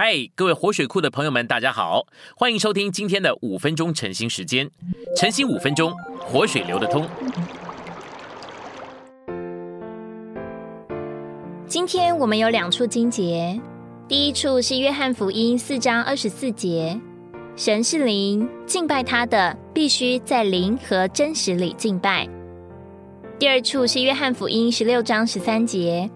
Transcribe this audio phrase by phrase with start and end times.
[0.00, 2.06] 嗨，各位活水库的朋友们，大家好，
[2.36, 4.70] 欢迎收听今天的五分钟晨兴时间。
[5.16, 7.04] 晨兴五分钟，活水流得通。
[11.66, 13.60] 今天我们有两处经节，
[14.06, 16.96] 第一处是约翰福音四章二十四节，
[17.56, 22.24] 神是灵，敬拜他的必须在灵和真实里敬拜。
[23.36, 26.08] 第二处是约翰福音十六章十三节，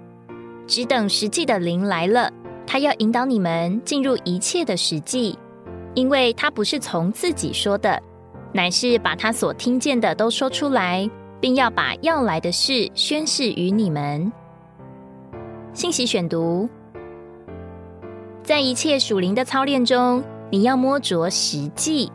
[0.69, 2.33] 只等实际的灵来了。
[2.67, 5.39] 他要引导你们进入一切的实际，
[5.95, 8.01] 因为他不是从自己说的，
[8.53, 11.09] 乃是把他所听见的都说出来，
[11.41, 14.33] 并要把要来的事宣示于你们。
[15.75, 16.69] 信息选读：
[18.43, 22.11] 在一切属灵的操练中，你要摸着实际。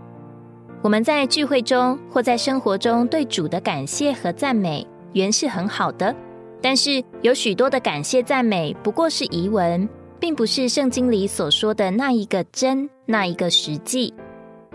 [0.84, 6.16] 我们在聚会中或在生活中对主的感谢和赞美，原是很好的，
[6.61, 9.89] 但是有许多的感谢赞美不过是疑文。
[10.20, 14.13] 并不是圣经里所说的那一个真，那一个实际。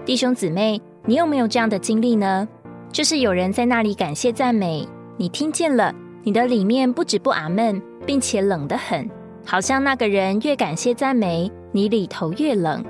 [0.04, 2.48] 弟兄姊妹，你有没有这样的经历呢？
[2.90, 4.86] 就是有人在那里感谢赞美，
[5.16, 9.08] 你听见了，你的里面不止不阿闷，并且冷得很，
[9.44, 12.84] 好像那个人越感谢赞美，你里头越冷。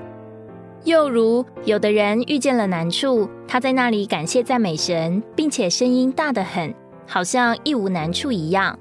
[0.85, 6.75] 又如有的人遇见了难处，他在那里感谢赞美神，并且声音大得很，
[7.07, 8.79] 好像一无难处一样。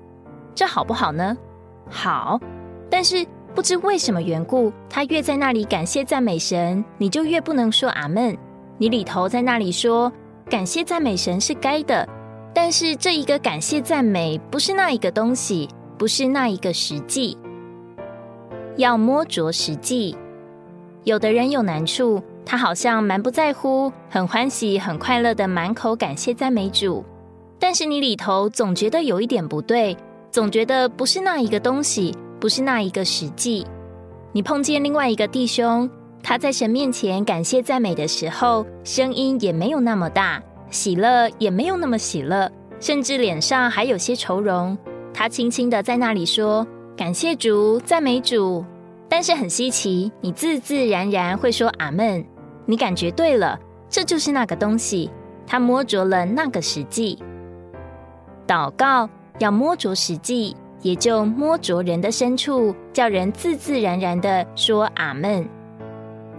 [0.56, 1.38] 这好不好呢？
[1.90, 2.40] 好，
[2.90, 3.26] 但是。
[3.54, 8.36] 不知为什么缘故，他越在那里感谢赞美神，你就越不能说阿门。
[8.78, 10.12] 你里头在那里说
[10.50, 12.08] 感谢赞美神是该的，
[12.54, 17.38] 但是这一个感谢赞美不是那一个东西，不是那一个实际。
[18.78, 20.16] 要摸着实际。
[21.04, 27.04] 有的人有难处，他好像蛮不在乎，很欢喜、很快乐的满口感谢赞美主，
[27.60, 29.96] 但是你里头总觉得有一点不对，
[30.32, 32.16] 总觉得不是那一个东西。
[32.42, 33.66] 不是那一个实际。
[34.34, 35.88] 你碰见另外一个弟兄，
[36.24, 44.76] 他在神面前感谢赞美的时候，声音也没有那么大，喜乐也没有那么喜乐，甚至脸上还有些愁容。
[45.14, 46.66] 他轻轻的在那里说
[46.98, 48.66] ：“感谢主，赞美主。”
[49.08, 52.26] 但是很稀奇，你自自然然会说“阿门”。
[52.66, 53.60] 你感觉对了，
[53.90, 55.12] 这就是那个东西，
[55.46, 57.20] 他摸着了那个实际。
[58.48, 60.56] 祷告要摸着实际。
[60.82, 65.48] 也就摸着人的深处，叫人自自然然的说阿门。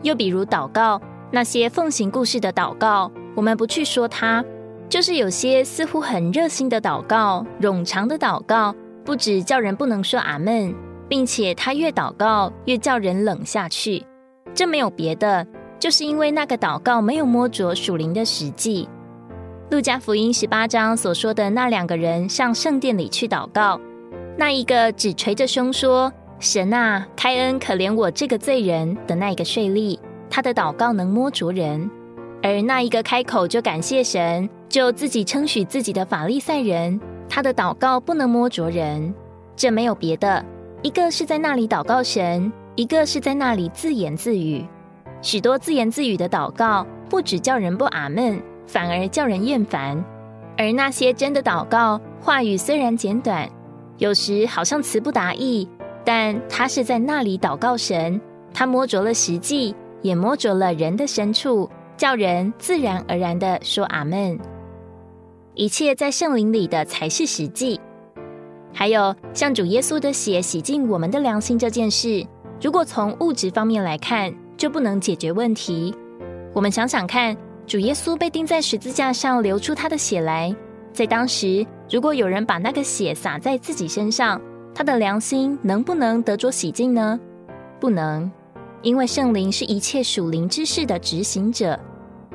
[0.02, 4.44] 又比如祷告，那些奉行故事的祷告，我们不去说它，
[4.88, 10.74] 就是有些似乎很热心的祷告、冗长的祷告，不止叫人不能说阿门，
[11.08, 14.04] 并且他越祷告越叫人冷下去。
[14.54, 15.46] 这没有别的，
[15.78, 18.88] 就是因为那个祷告没有摸着属灵的实际。
[19.70, 23.80] 路加福音十八章所说的那两个人上圣殿里去祷告。
[24.36, 29.98] 那一个只捶着胸说：“神啊，开恩可怜我这个罪人。”的那一个税吏，
[30.30, 31.88] 他的祷告能摸着人；
[32.42, 36.98] 而那一个开口就感谢神，就自己称许自己的法利赛人，
[37.28, 39.14] 他的祷告不能摸着人。
[39.54, 40.44] 这没有别的，
[40.80, 44.66] 一个是在那里祷告神，一个是在那里自言自语。
[45.20, 50.02] 许多自言自语的祷告，不只叫人不阿闷，反而叫人厌烦；
[50.56, 53.48] 而那些真的祷告，话语虽然简短。
[54.02, 55.68] 有时好像词不达意，
[56.04, 58.20] 但他是在那里祷告神，
[58.52, 64.36] 他摸着了实际，也摸着了人的深处，叫人自然而然的说阿门。
[65.54, 67.80] 一切在圣灵里的才是实际。
[68.72, 72.26] 还有像主耶稣的血洗净我们的良心这件事，
[72.60, 75.94] 如果从物质方面来看，就不能解决问题。
[76.52, 77.36] 我们想想看，
[77.68, 80.52] 主耶稣被钉在十字架上，流出他的血来。
[80.92, 84.40] 在当时，如果有人把那个血洒在自己身上，
[84.74, 87.18] 他的良心能不能得着洗净呢？
[87.80, 88.30] 不能，
[88.82, 91.78] 因为圣灵是一切属灵之事的执行者。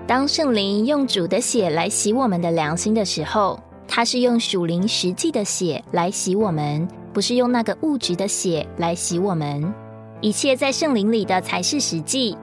[0.05, 9.73] 当圣灵用主的血来洗我们的良心的时候，他是用属灵实际的血来洗我们，不是用那个物质的血来洗我们。
[10.19, 12.37] 一切在圣灵里的才是实际，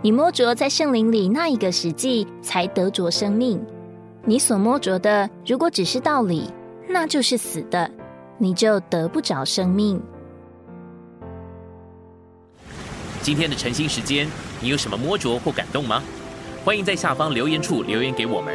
[0.00, 3.60] 你摸着在圣灵里那一个实际，才得着生命。
[4.28, 6.50] 你所摸着的，如果只是道理，
[6.88, 7.88] 那就是死的，
[8.38, 10.02] 你就得不着生命。
[13.22, 14.26] 今天的晨兴时间，
[14.60, 16.02] 你有什么摸着或感动吗？
[16.64, 18.52] 欢迎在下方留言处留言给我们。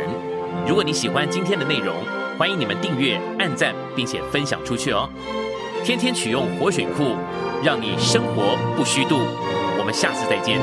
[0.68, 1.96] 如果你喜欢今天的内容，
[2.38, 5.10] 欢迎你们订阅、按赞，并且分享出去哦。
[5.86, 7.16] 天天取用活水库，
[7.64, 9.20] 让你生活不虚度。
[9.80, 10.60] 我们下次再见。